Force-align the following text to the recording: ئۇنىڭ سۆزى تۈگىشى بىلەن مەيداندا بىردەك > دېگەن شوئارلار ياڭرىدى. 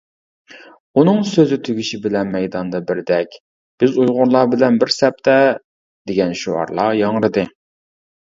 ئۇنىڭ 0.99 1.17
سۆزى 1.31 1.57
تۈگىشى 1.67 1.97
بىلەن 2.05 2.31
مەيداندا 2.35 2.79
بىردەك 2.87 3.37
> 5.07 6.09
دېگەن 6.13 6.33
شوئارلار 6.45 6.97
ياڭرىدى. 7.03 7.45